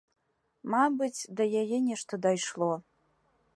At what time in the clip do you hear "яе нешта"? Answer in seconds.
1.61-2.13